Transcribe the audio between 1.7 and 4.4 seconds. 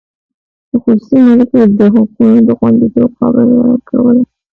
د حقونو د خوندیتوب خبره کوله.